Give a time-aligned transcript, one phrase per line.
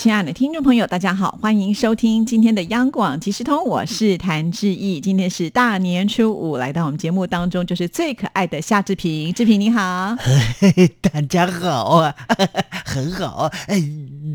[0.00, 4.98] 亲爱的听众朋友，大家好，欢迎收听今天的央广即时通，我是谭志毅。
[4.98, 9.30] 今天是大年初五，来到我们节目当中就是最可爱的夏志平。
[9.34, 10.16] 志平你好，
[11.02, 12.14] 大家好啊，
[12.82, 13.78] 很好，哎，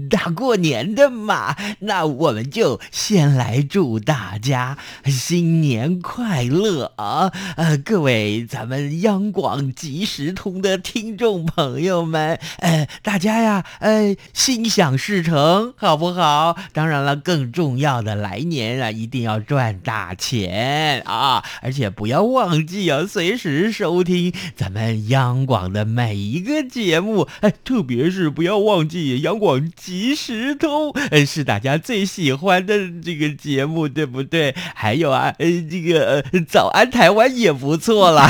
[0.09, 7.31] 大过年的嘛，那我们就先来祝大家新年快乐啊！
[7.57, 15.73] 呃，各位咱们央广即时通的听众朋友们，呃，大家呀，呃，心想事成。
[15.77, 16.57] 好不好？
[16.73, 21.43] 当然了，更重要的，来年啊，一定要赚大钱啊！
[21.61, 34.55] 而且不要忘记啊，随时收听咱们央广的每一个节目，哎，特别是不要忘记央广即时通，呃，是大家最喜欢的这个节目，对不对？
[34.73, 38.29] 还有啊，呃，这个早安台湾也不错啦。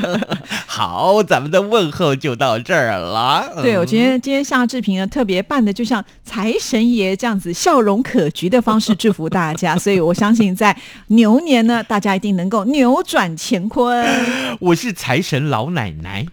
[0.66, 3.62] 好，咱们的问候就到这儿了。
[3.62, 6.02] 对，我觉得今天夏志平呢，特别办的就像。
[6.24, 10.74] 财神爷这样子笑容可掬的方式祝福大家， 所以我相信在
[11.08, 14.02] 牛年呢，大家一定能够扭转乾坤。
[14.60, 16.26] 我是财神老奶奶，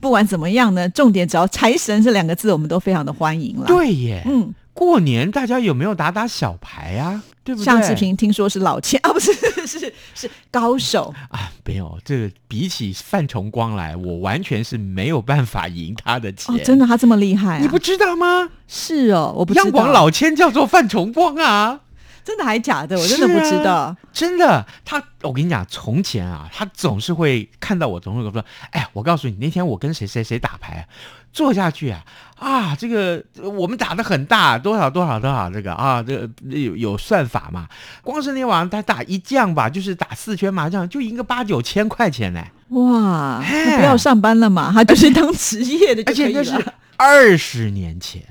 [0.00, 3.66] 不管怎么样呢，重点只要财神这两个字，我们都非常的欢迎了。
[3.66, 7.22] 对耶，嗯，过年大家有没有打打小牌啊？
[7.64, 9.32] 夏志平听说是老千 啊，不是
[9.66, 16.62] 是是高手啊，没有这个比起范崇光来，我完全是没有办法赢他的钱。
[16.62, 18.50] 真的，他这么厉害，你不知道吗？
[18.66, 21.80] 是哦，我不央广老千叫做范崇光啊，
[22.28, 22.94] 真的还假的？
[22.98, 24.66] 我真的不知道，真的。
[24.84, 30.86] 他，我跟你讲，从前啊，他总是会看到我，总是说：“哎，我告诉你，那天我跟谁谁谁打牌。”
[31.32, 32.02] 坐下去啊
[32.36, 32.76] 啊！
[32.76, 37.66] 这个我们打的很大，多少多少多少这个啊，这个有有算法嘛？
[38.02, 42.44] 光是那晚上他打一将吧，就是打四圈麻将，就赢个八九千块钱呢！
[42.70, 43.42] 哇，
[43.76, 46.52] 不要上班了嘛，他就是当职业的，而且那是
[46.98, 48.22] 二十年前，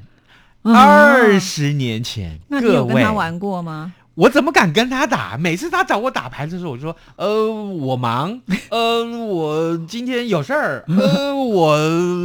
[0.75, 3.93] 二十年前，那你有跟他玩过吗？
[4.15, 5.37] 我怎么敢跟他打？
[5.37, 8.41] 每次他找我打牌的时候，我就说：“呃，我忙，
[8.71, 11.77] 呃，我今天有事儿，呃，我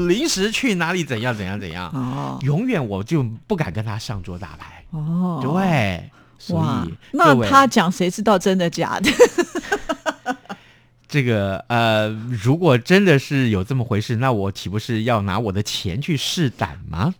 [0.09, 4.83] 临时去哪里，怎样怎样怎样。”哦，永远我就不敢跟他上桌打牌。
[4.93, 9.11] 哦，对，所以那他讲谁知道真的假的？
[11.07, 17.13] 这个呃，如果真的是有这么回事，那我岂不是要拿我的钱去试胆吗？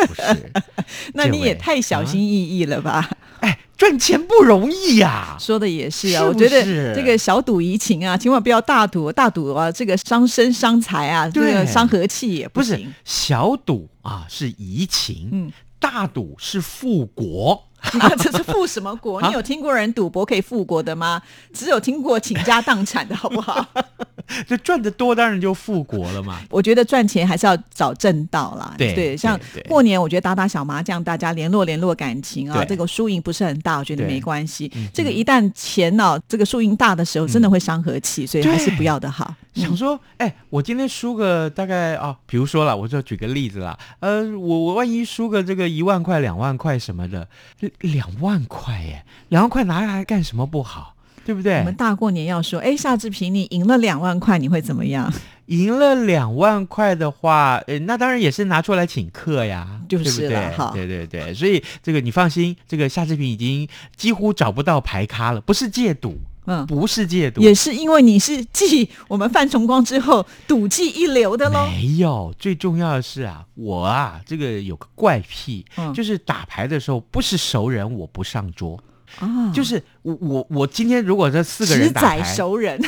[0.00, 0.52] 是不是？
[1.14, 3.10] 那你也太小心翼翼了吧？
[3.40, 3.58] 哎。
[3.78, 6.24] 赚钱不容易呀，说的也是啊。
[6.24, 12.92] 我觉得这个小赌怡情啊，千万不要大赌，大赌啊，这个伤身伤财啊，这个伤和气也不行。
[13.04, 17.67] 小赌啊是怡情，嗯，大赌是富国。
[18.18, 19.20] 这是富什么国？
[19.22, 21.22] 你有听过人赌博可以富国的吗？
[21.52, 23.64] 只有听过倾家荡产的好不好？
[24.46, 26.38] 就赚的多，当然就富国了嘛。
[26.50, 28.74] 我觉得赚钱还是要找正道啦。
[28.76, 32.62] 对对，像过年，我觉得打打小麻将，大家联络联络感情啊。
[32.64, 34.70] 这个输赢不是很大，我觉得没关系。
[34.92, 39.34] 这个一旦钱呢，这个输赢大的时候，真的会伤和气，所以还是不要的好。
[39.54, 43.76] 想说，哎，我今天输个大概啊，比如说了，我就举个例子啦。
[44.00, 47.26] 呃，我我万一输个这个一万块、两万块什么的，
[47.80, 50.94] 两万块耶，两万块拿来干什么不好？
[51.24, 51.58] 对不对？
[51.58, 55.12] 我们大过年要说，哎，夏志平，你赢了两万块，你会怎么样？
[55.46, 60.70] 赢了两万块的话，呃，那当然也是拿出来请客呀，就是了哈。
[60.74, 71.68] 对对对，所以这个你放心，这个夏志平已经几乎找不到牌咖了，不是戒赌，嗯，不是戒赌，也是因为你是继我们范崇光之后赌技一流的喽。
[71.70, 75.64] 没有，最重要的是啊，我啊，这个有个怪癖，
[75.94, 78.82] 就是打牌的时候不是熟人我不上桌。
[79.18, 82.80] 啊，就是我我我今天如果这四个人打牌，熟人。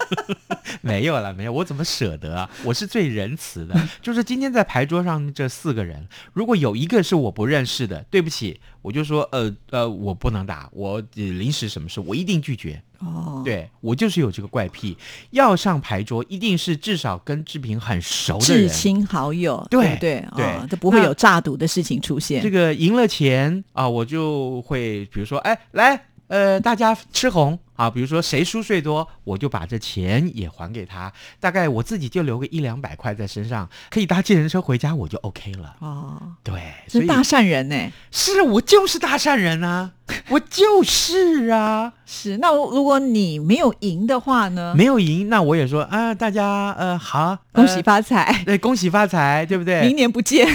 [0.80, 2.50] 没有了，没有，我怎么舍得啊？
[2.64, 12.82] 我是最仁慈的， 就是今天在牌桌上这四个人，如果有一个是我不认识的，对不起，我就说，呃呃，我不能打，我临时什么事，我一定拒绝。
[13.00, 14.96] 哦，对我就是有这个怪癖，
[15.30, 22.40] 要上牌桌一定是至少跟志平很熟的至亲好友，对对对，就不会有诈赌的事情出现。
[22.40, 27.58] 这个赢了钱啊，我就会比如说，哎，来，呃，大家吃红。
[27.82, 35.74] 啊，比如说谁输最多，我就把这钱也还给他，大概我自己就留个一两百块在身上，可以搭计程车回家，我就 OK 了。
[35.80, 36.54] 哦，对，
[36.86, 37.90] 所以是大善人呢。
[38.12, 39.90] 是我就是大善人啊，
[40.28, 44.72] 我就是啊， 是，那如果你没有赢的话呢？
[44.76, 49.80] 没有赢，那我也说啊，大家呃好，恭喜呃发财，对，恭喜发财，对不对？
[49.88, 50.46] 明年不见。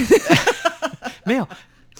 [1.24, 1.46] 没有，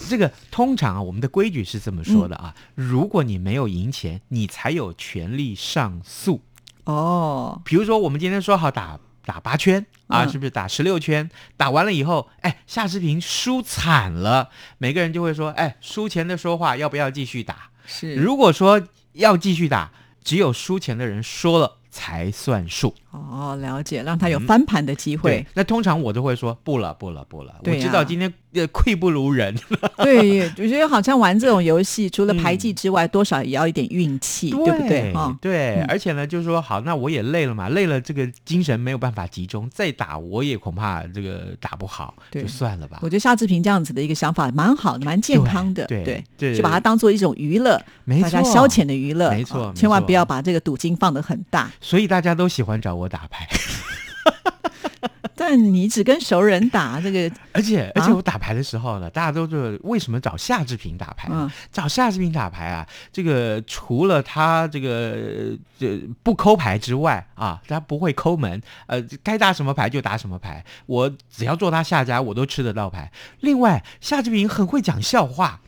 [0.09, 6.43] 这个通常啊，我们的规矩是这么说的啊，如果你没有赢钱，你才有权利上诉。
[6.85, 11.29] 哦，比如说，我们今天说好打打八圈啊，嗯是不是打十六圈？
[11.57, 14.49] 打完了以后，哎，夏志平输惨了，
[14.79, 17.71] 每个人就会说，哎，输钱的说话要不要继续打？
[17.87, 18.81] 是如果说
[19.13, 19.93] 要继续打，
[20.25, 22.95] 只有输钱的人说了才算数。
[23.11, 27.55] 哦，了解，让他有翻盘的机会对。，那通常我都会说不了，不了，不了。
[27.65, 29.55] 我知道今天呃愧不如人，
[29.99, 35.13] 对，我觉得好像玩这种游戏，除了牌技之外，多少也要一点运气，对不对？
[35.13, 35.87] 哈、对，嗯。
[35.89, 43.01] 而且呢，就是说好，那我也累了嘛，累了，这个精神没有办法集中，再打我也恐怕这个打不好，就算了吧。
[43.03, 43.09] 我。
[43.09, 46.25] 觉得夏志平这样子的一个想法蛮好的，蛮健康的，对对。
[46.37, 46.57] 对。
[46.57, 48.23] 就把它当做一种娱乐，没错。
[48.23, 51.71] 大家消遣的娱乐，没错千万不要把这个赌金放得很大。
[51.81, 53.49] 所以大家都喜欢找我打牌，
[55.35, 61.29] 但你只跟熟人打这个，而且而且啊我打牌的时候呢，大家都是为什么找夏志平打牌？
[61.31, 73.11] 嗯找夏志平打牌啊，这个除了他这个这不抠牌之外啊，他不会抠门，呃，该打什么牌就打什么牌，我只要做他下家，我都吃得到牌。
[73.41, 75.61] 另外，夏志平很会讲笑话，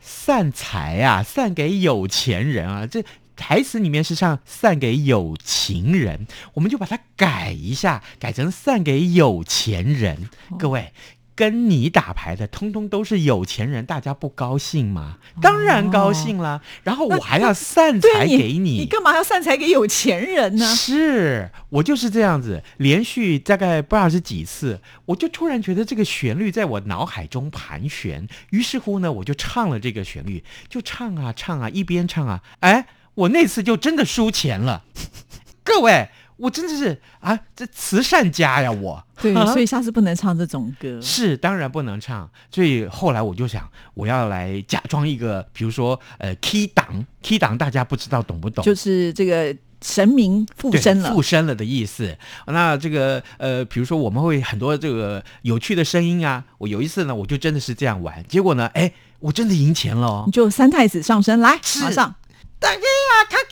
[0.00, 3.04] 散财啊，散给有钱人啊，这。
[3.34, 10.28] 台词里面是唱“散给有情人”，我们就把它改一下，改成“散给有钱人”。
[10.60, 10.92] 各位，
[11.34, 15.18] 跟你打牌的通通都是有钱人，大家不高兴吗？
[15.40, 16.60] 当然高兴啦。
[16.82, 20.74] 然后我还要散财给你干嘛要散财给有钱人呢？
[20.74, 34.84] 是我就是这样子，连续大概不知道是几次，我就突然觉得这个旋律在我脑海中盘旋，于是乎呢，我就唱了这个旋律，就唱啊唱啊，一边唱啊，哎，我那次就真的输钱了，
[35.64, 36.08] 各位，
[36.42, 39.00] 我真的是啊，这慈善家呀，我。
[39.22, 41.00] 对，啊 所以下次不能唱这种歌。
[41.00, 42.28] 是，当然不能唱。
[42.50, 48.64] 所以后来我就想，我要来假装一个，比如说呃，key 档，key 档，大家不知道懂不懂？
[48.64, 51.22] 就是这个神明附身了附。
[51.22, 52.16] 身了的意思。
[52.48, 56.42] 那这个呃，比如说我们会很多这个有趣的声音啊。
[56.58, 60.32] 我有一次呢，我就真的是这样玩，结果呢，哎，我真的赢钱了哦你。
[60.32, 62.14] 就三太子上身来，马上
[62.58, 63.51] 大家啊，较紧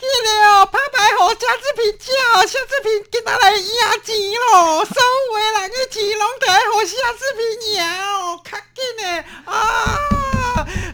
[1.31, 3.63] 拍牌互夏志平叫，夏志平今仔来赢
[4.03, 9.03] 钱咯，所有的人的钱拢得互夏志平赢哦，较紧的
[9.45, 9.53] 啊！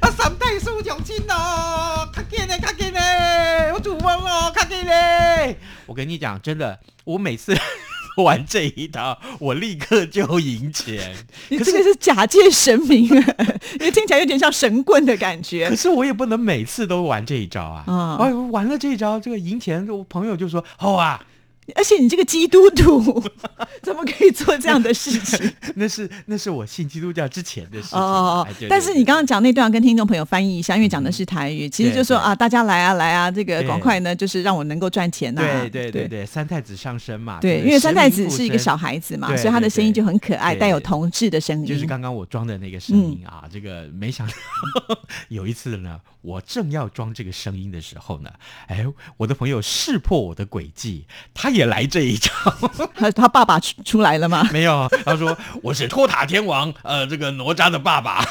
[0.02, 5.56] 啊，三太叔上亲哦，较紧的，较紧的，我主翁哦，较紧的。
[5.88, 7.58] 我跟你讲，真的，我每次
[8.24, 11.16] 玩这一套，我立刻就赢钱。
[11.50, 13.04] 你这个是假借神明，
[13.80, 15.76] 因为听起来有点像神棍的感觉 可。
[15.76, 17.84] 是我也不能每次都玩这一招啊！
[17.88, 21.20] 嗯哎，玩了这一招，这个赢钱，我朋友就说：“好啊，
[21.76, 23.02] 而且你这个基督徒
[23.84, 25.52] 怎么可以做这样的事情？
[25.76, 28.00] 那是那是我信基督教之前的事情。
[28.00, 28.70] 哦哦哎对哦！
[28.70, 35.42] 但是你刚刚讲那段跟听众朋友翻译一下，因为讲的是台语，其实就说啊，大家来啊来啊，这个赶快呢，就是让我能够赚钱呐。
[35.42, 41.66] 对对对对，三太子上身嘛，对，因为三太子是一个小孩子嘛，所以他的声音就很可爱，带有童稚的声音。
[41.66, 44.34] 就是刚刚我装的那个声音啊，这个没想到
[45.30, 48.32] 有一次呢，我正要装这个声音的时候呢，
[48.68, 48.86] 哎，
[49.18, 52.32] 我的朋友识破我的诡计，他也来这一招。
[52.96, 54.48] 他他爸爸出出来了吗？
[54.54, 58.24] 没有，他说我是托塔天王，呃，这个哪吒的爸爸。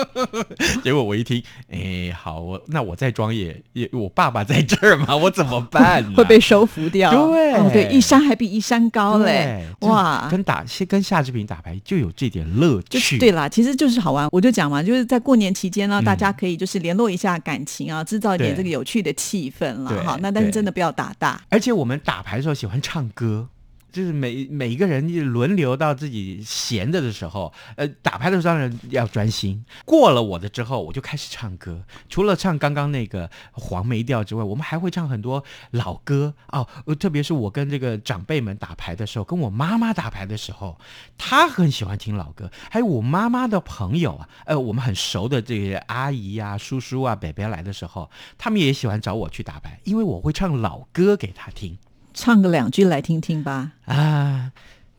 [0.82, 6.12] 结果我一听，哎，好，我那我再装也也，我爸爸在这儿嘛，我怎么办呢？
[6.16, 7.10] 会被收服掉。
[7.10, 10.28] 对哦对，一山还比一山高嘞，哇！
[10.30, 13.18] 跟打先跟夏志平打牌就有这点乐趣。
[13.18, 14.28] 对啦，其实就是好玩。
[14.30, 20.18] 我就讲嘛，就是在过年期间呢，嗯大家可以就是联络一下感情啊，制造一点这个有趣的气氛对了哈。
[20.20, 21.40] 那但是真的不要打大。
[21.48, 23.48] 而且我们打牌的时候喜欢唱歌，
[23.90, 29.64] 就是每每一个人轮流到自己闲着的时候，呃，打牌的时候当然要专心。
[29.84, 31.82] 过了我的之后，我就开始唱歌。
[32.08, 36.68] 除了唱刚刚那个黄梅调之外，我们还会唱很多老歌哦。
[37.00, 40.78] 特别是我跟这个长辈们打牌的时候，跟我妈妈打牌的时候，
[41.18, 42.48] 她很喜欢听老歌。
[42.70, 48.08] 还有我妈妈的朋友啊，呃，我们很熟的这些阿姨呀、叔叔啊、伯伯来的时候，
[48.38, 51.76] 他们也喜欢找我去打牌，因为我会唱老歌给他听。
[52.12, 53.72] 唱个两句来听听吧。
[53.86, 54.52] 啊，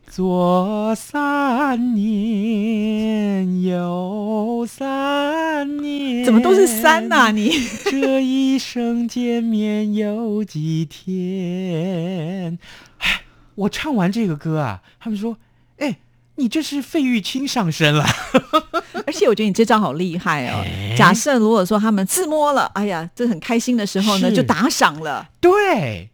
[0.06, 7.50] 左三年，右三年，怎么都是三呐、你
[7.84, 12.58] 这一生见面有几天？
[12.98, 13.22] 哎，
[13.54, 15.38] 我唱完这个歌啊，他们说
[15.78, 15.98] ：“哎，
[16.36, 18.04] 你这是费玉清上身了。
[19.06, 20.62] 而且我觉得你这招好厉害哦。
[20.64, 26.10] 哎假设如果说他们自摸了，哎呀，这很开心的时候呢，就打赏了。”对，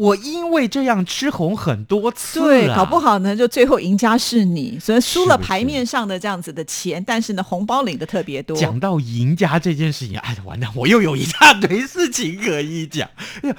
[0.00, 8.56] 我因为这样吃红很多次对，了搞不好呢，就最后赢家是你，所以输了牌面上的这样子的钱，但是呢，红包领的特别多。
[8.56, 13.10] 讲到赢家这件事情，哎，完蛋，我又有一大堆事情可以讲。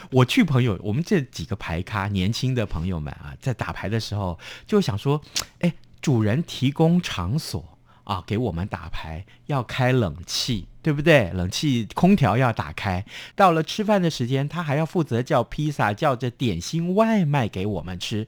[0.10, 5.21] 我去朋友，我们这几个牌咖，年轻的朋友们啊，在打牌的时候就想说，
[5.60, 5.71] 哎，
[6.01, 7.63] 主人提供场所
[8.03, 11.32] 啊，给我们打牌要开冷气，对不对？
[11.34, 13.06] 冷气空调要打开。
[13.36, 18.28] 到了吃饭的时间，他还要负责叫披萨、叫着点心外卖给我们吃。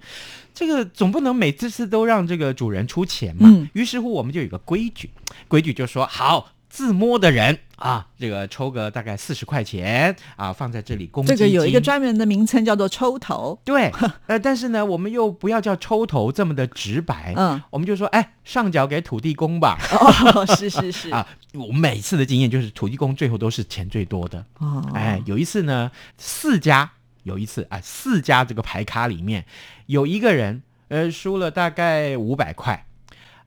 [0.54, 3.50] 这个总不能每次次都让这个主人出钱嘛。
[3.50, 5.10] 嗯于是乎，我们就有个规矩，
[5.48, 6.53] 规矩就说好。
[6.74, 11.38] 自摸的人啊，这个抽个大概四十块钱啊，放在这里公积金。
[11.38, 13.60] 这个有一个专门的名称叫做抽头。
[13.63, 13.92] 对，
[14.25, 19.77] 呃，但是呢，我们又不要叫抽头这么的直白，嗯，我们就说，哎，上缴给土地公吧。
[19.92, 24.44] 哦，是是是， 啊，我们每次的经验就是土地公最后都是钱最多的。
[24.58, 26.89] 哦，哎，有一次呢，四家
[27.22, 29.46] 有一次啊，四家这个牌咖里面
[29.86, 32.88] 有一个人呃输了大概五百块，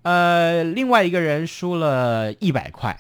[0.03, 2.97] 呃，另外一个人输了一百块，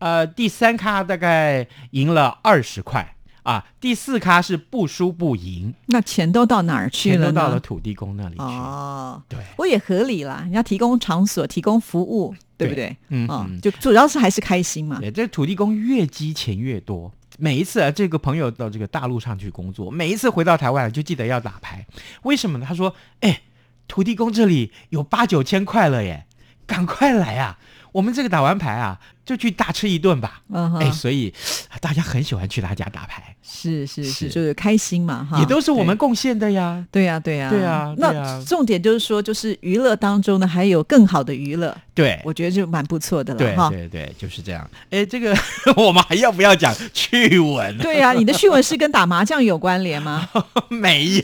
[0.00, 3.14] 呃，第三咖大概赢了二十块。
[3.42, 8.42] 啊，第四咖是不输不赢，那钱都到哪儿去了都到了土地公那里去。
[8.42, 12.94] 哦，对，我也合理啦，人家提供场所、提供服务，对不对？
[13.08, 14.98] 嗯哦嗯就主要是还是开心嘛。
[15.00, 17.10] 对，这土地公越积钱越多。
[17.38, 21.84] 每一次啊，这个朋友到这个大陆上去工作，每一次回到台湾就记得要打牌。
[22.24, 22.66] 为什么呢？
[22.68, 23.40] 他说：“哎，
[23.88, 26.26] 土地公这里有八九千块了耶，
[26.66, 27.58] 赶快来啊！
[27.92, 30.42] 我们这个打完牌啊，就去大吃一顿吧。
[30.52, 31.32] 嗯哼，哎，所以
[31.80, 35.96] 大家很喜欢去他家打牌，是是是，是就是开心嘛，哈，也都是我们。
[36.00, 36.82] 贡献的呀。
[36.90, 43.68] 对呀、对呀、对呀那啊重点就是说，就是娱乐当中呢，还有更好的娱乐，对，我觉得就蛮不错的了，对哈。
[43.68, 44.68] 对对，就是这样。
[44.88, 45.36] 哎，这个
[45.76, 47.76] 我们还要不要讲趣闻？
[47.78, 50.26] 对呀、你的趣闻是跟打麻将有关联吗？
[50.70, 51.22] 没有。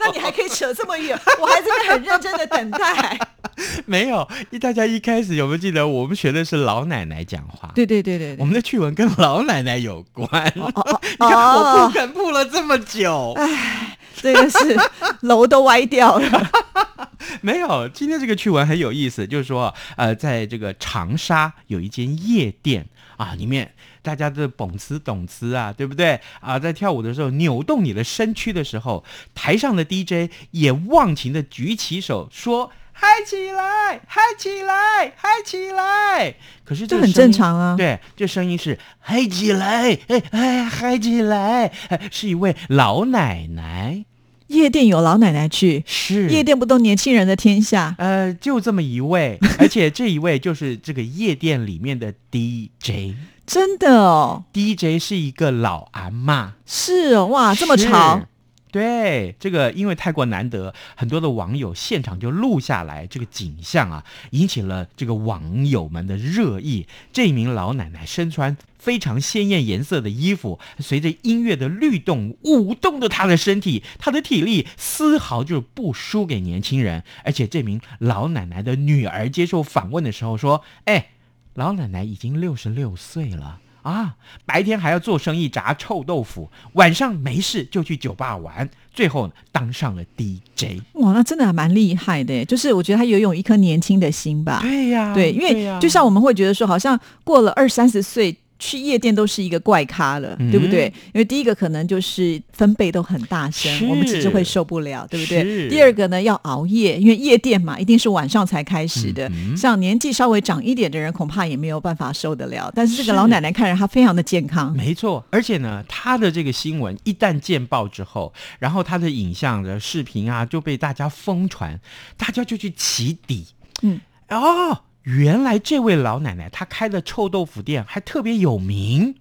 [0.00, 3.16] 那你还可以扯这么远，我还真的很认真的等待。
[3.86, 7.70] 没有，一大家一开始有没有记得我们学的是老奶奶讲话？
[7.74, 10.42] 对对对对对，我们的趣闻跟老奶奶有关。
[10.56, 14.76] 哦哦 你看我哦铺，梗铺了这么久，哎这个是
[15.20, 16.50] 楼都歪掉了。
[17.42, 17.88] 没有。
[17.88, 22.86] 今天这个趣闻很有意思，就是说，呃，在这个长沙有一间夜店
[23.16, 26.58] 啊，里面大家的蹦词懂词啊，对不对啊？
[26.58, 32.70] 在跳舞的时候扭动你的身躯的时候，台上的 DJ 也忘情的举起手说。
[32.98, 36.34] 嗨起来，嗨起来，嗨起来！
[36.64, 37.76] 可是这这很正常啊。
[37.76, 44.06] 对，这声音是嗨起来，哎哎，嗨起来，哎是一位老奶奶，
[44.46, 46.30] 夜店有老奶奶去，是。
[46.30, 47.94] 夜店不都年轻人的天下？
[47.98, 53.14] 呃，就这么一位，而且这一位就是这个夜店里面的 DJ。
[53.46, 57.84] 真的哦，DJ 是一个老阿妈，是哦，哇，这么是。
[57.84, 58.26] 长，
[58.72, 66.86] 对，这个因为太过难得，很多的网友现场就录下来这个景象啊，引起了这个网友们的热议。
[67.12, 77.02] 这名老奶奶身穿非常鲜艳颜色的衣服，随着音乐的律动舞动着她的身体，她的体力丝毫就不输给年轻人。
[77.24, 81.12] 而且这名老奶奶的女儿接受访问的时候说：“哎，
[81.54, 90.82] 老奶奶已经六十六岁了。”啊，白天还要做生意炸臭豆腐，晚上没事就去酒吧玩，最后当上了 DJ。
[90.94, 92.44] 哇，那真的还蛮厉害的。
[92.44, 94.58] 就是我觉得他有有一颗年轻的心吧。
[94.60, 100.86] 对呀、对，因为就像我们会觉得说，好像过了二三十岁去夜店都是一个怪咖了，嗯对不对？
[101.12, 105.68] 因为第一个可能就是分贝都很大声，我们其实会受不了，对不对？
[105.68, 109.28] 第二个呢，要熬夜，因为夜店嘛，一定是晚上才开始的。
[109.28, 112.70] 嗯像年纪稍微长一点的人，恐怕也没有办法受得了。
[112.74, 121.78] 但是这个老奶奶看着她非常的健康，没错，而且呢，她的这个新闻一旦见报之后，然后她的影像的视频啊就被大家疯传，
[122.16, 123.46] 大家就去起底。
[123.82, 129.14] 嗯，哦，原来这位老奶奶她开的臭豆腐店还特别有名。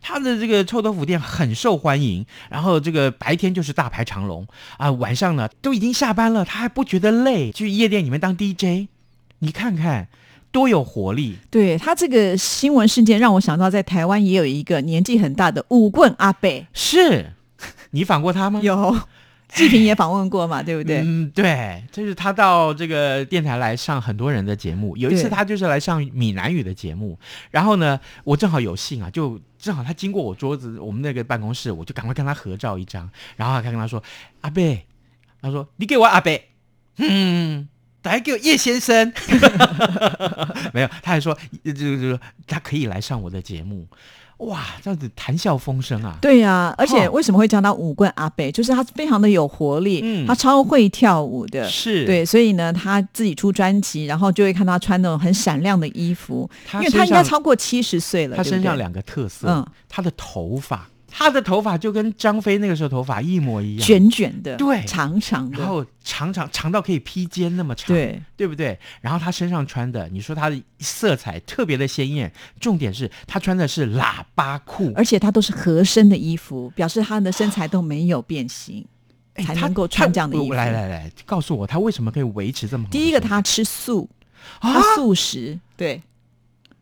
[0.00, 8.88] 她的这个臭豆腐店很受欢迎，然后这个白天就是大排长龙啊，晚上呢都已经下班了，她还不觉得累，去夜店里面当 DJ，
[9.40, 10.08] 你看看
[10.52, 11.38] 多有活力。
[11.50, 17.32] 对她这个新闻事件让我想到，在台湾也有一个年纪很大的舞棍阿贝，是
[17.90, 18.60] 你访过他吗？
[18.62, 18.96] 有
[19.56, 21.00] 季平也访问过嘛，对不对？
[21.04, 24.96] 嗯，对，就是他到这个电台来上很多人的节目。
[24.96, 27.18] 有一次他就是来上闽南语的节目，
[27.50, 34.02] 然后呢，我正好有幸啊，就正好他经过我桌子，我们那个办公室，我就赶快跟他合照一张，然后还跟他说
[34.42, 34.84] ：“阿贝，
[35.40, 36.50] 他说你给我阿贝，
[36.96, 37.68] 嗯。”
[38.04, 39.14] 来给我叶先生，
[40.74, 41.34] 没有，他还说，
[41.64, 43.88] 就就就他可以来上我的节目，
[44.38, 48.50] 哇，这样子谈笑风生啊，对呀、而且哦为什么会叫他舞棍阿贝？
[48.50, 50.26] 就是他非常的有活力，嗯。
[50.26, 51.68] 他超会跳舞的。
[51.68, 59.66] 是，对，所以呢，他自己出专辑，然后就会看他穿那种很闪亮的衣服，因为他应该超过七十岁了，他身上两个特色，嗯。
[59.88, 64.82] 他的头发，他的头发就跟张飞那个时候头发一模一样，卷卷的，对。
[64.84, 68.20] 长长的，然后长长长到可以披肩那么长，对。
[68.36, 68.76] 对不对？
[69.00, 78.84] 然后他身上穿的，你说他的色彩特别的鲜艳，重点是他穿的是喇叭裤，而且他都是合身的衣服，表示他的身材都没有变形，
[79.36, 80.52] 才能够穿这样的衣服。
[80.52, 84.10] 来来来，告诉我他为什么可以维持这么好第一个，他吃素，
[84.58, 84.72] 啊？
[84.72, 86.02] 他素食，对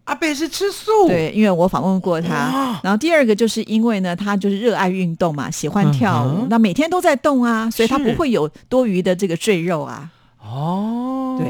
[0.05, 2.35] 阿贝是吃素，对，因为我访问过他。
[2.35, 10.11] 啊然后第二个就是因为呢，他就是热爱运动嘛，喜欢跳舞，嗯那每天都在动啊，所以他不会有多余的这个赘肉啊。
[10.45, 11.49] 哦，对，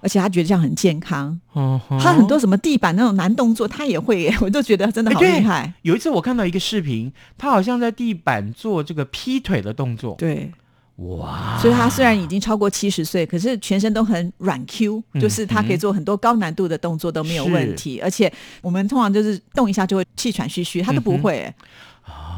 [0.00, 1.40] 而且他觉得这样很健康。
[1.54, 5.72] 嗯，他很多什么地板那种难动作，他也会耶， 我都觉得真的好厉害。
[5.80, 10.52] 有一次我看到一个视频，他好像在地板做这个劈腿的动作，对，
[10.96, 11.58] 哇！
[11.60, 18.32] 所以他虽然已经超过七十岁，可是全身都很软 Q，、嗯就是他可以做很多高难度的动作都没有问题，而且
[18.62, 21.54] 我们通常就是动一下就会气喘吁吁，他都不会耶，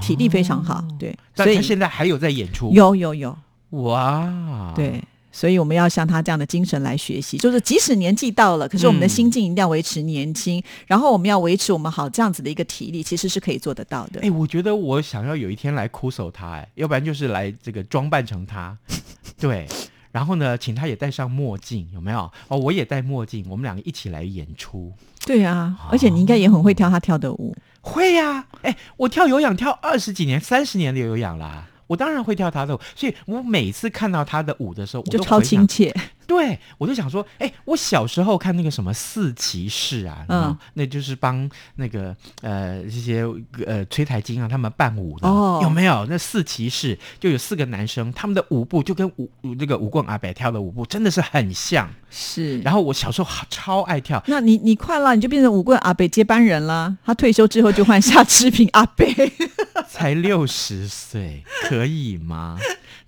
[0.00, 0.82] 体力非常好。
[0.98, 3.36] 对，但他所以现在还有在演出，有有有，
[3.70, 4.72] 哇！
[4.75, 5.02] 对。
[5.33, 14.21] 所以我们要像他这样的精神来学习，就是即使年纪到了，可是我们的嗯心境一定要维持年轻，然后我们要维持我们好这样子的一个体力，其实是可以做得到的。
[14.23, 18.76] 哎、我觉得我想要有一天来哭手他，哎，要不然就是来这个装扮成他，
[19.39, 19.67] 对，
[20.10, 22.30] 然后呢，请他也戴上墨镜，有没有？
[22.49, 24.93] 哦，我也戴墨镜，我们两个一起来演出。
[25.26, 27.54] 对啊，而且你应该也很会跳他跳的舞。
[27.80, 35.94] 会呀、哎，我跳有氧跳二十几年、三十年的有氧啦，我当然会跳他的舞，所以我每次看到他的舞的时候，我就超亲切，
[36.26, 43.25] 对，我就想说，哎，我小时候看那个什么四骑士啊，嗯嗯，那就是帮那个呃这些
[43.65, 46.06] 呃崔台金啊他们伴舞的，哦有没有？
[46.08, 51.89] 那四骑士就有四个男生，他们的舞步就跟舞那个舞棍阿北跳的舞步真的是很像。
[52.10, 52.58] 是。
[52.60, 56.97] 然后我小时候好超爱跳，那你你快了，你就变成舞棍阿北接班人了。
[57.04, 59.15] 他退休之后就换夏志平阿北。
[59.89, 62.58] 才六十岁，可以吗？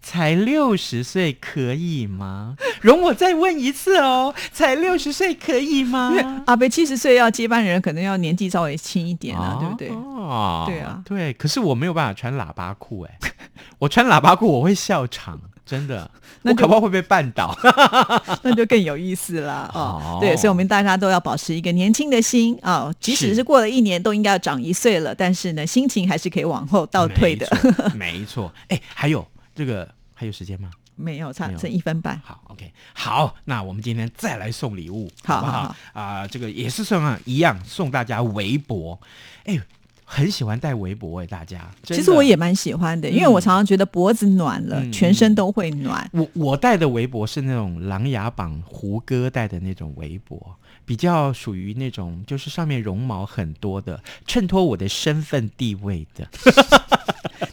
[0.01, 2.57] 才六十岁可以吗？
[2.81, 6.17] 容我再问一次哦，才六十岁可以吗因？
[6.17, 9.89] 为阿北七十岁要接班人，可能要年纪稍微轻一点啊，对不对？
[9.89, 11.33] 哦，对啊对。
[11.33, 13.19] 可是我没有办法穿喇叭裤，哎，
[13.81, 16.11] 我穿喇叭裤我会笑场，真的，
[16.43, 17.57] 那可不会被绊倒。
[18.45, 20.19] 那就更有意思了哦哦。
[20.21, 27.49] 对，所以我们大家都要保持一个年轻的心啊、哦，即使是是过了一年，都应该要长一岁了，但是呢，心情还是可以往后倒退的。
[27.63, 28.53] 没错，没错。
[28.69, 30.69] 哎，还有这个还有时间吗？
[30.99, 32.21] 没有，差剩一分半。
[32.25, 35.77] 好，OK，好，那我们今天再来送礼物，好好好好？
[35.93, 39.01] 啊、这个也是送啊，一样送大家围脖。
[39.45, 39.59] 哎，
[40.05, 41.71] 很喜欢戴围脖哎，大家。
[41.85, 46.09] 其实我也蛮喜欢的，因为我常常觉得脖子暖了，嗯全身都会暖。
[46.13, 56.29] 我我戴的围脖是那种琅琊榜胡歌戴的那种围脖，比较属于那种就是上面绒毛很多的，衬托我的身份地位的。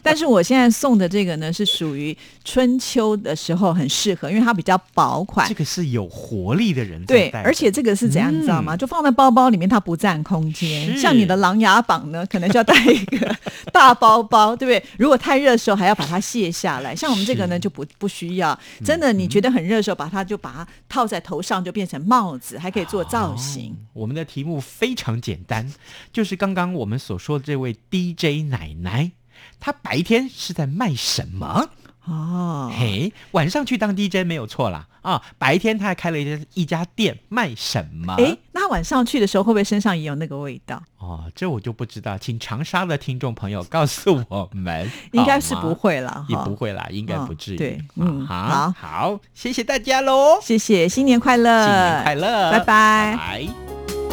[0.02, 5.54] 但是我现在送的这个呢，是属于春秋的时候很适合，因为它比较薄款这。
[5.54, 8.74] 个是有活力的人在对，而且这个是怎样，你知道吗？
[8.74, 10.94] 嗯就放在包包里面，它不占空间。
[10.98, 13.34] 像你的琅琊榜呢，可能就要带一个
[13.72, 14.82] 大包包，对不对？
[14.98, 16.94] 如果太热的时候，还要把它卸下来。
[16.94, 18.58] 像我们这个呢，就不不需要。
[18.84, 23.74] 真的，你觉得很热的时候，把它就把它套在头上，就变成帽子，还可以做造型。
[23.94, 25.72] 我们的题目非常简单，
[26.12, 29.12] 就是刚刚我们所说的这位 DJ 奶奶，
[29.58, 31.70] 她白天是在卖什么？
[32.08, 35.20] 哦，嘿，晚上去当 DJ 没有错啦啊！
[35.38, 38.14] 白天他还开了一家一家店，卖什么？
[38.16, 40.80] 哎，那晚上去的时候，会不会身上也有那个味道？
[41.00, 47.56] 哦，这我就不知道，请长沙的听众朋友告诉我们， 应该是不，会了，也不会啦，应该不至于。
[47.56, 54.05] 嗯对啊嗯好好好，谢谢大家喽，谢谢，新年快乐，新年快乐，拜拜拜拜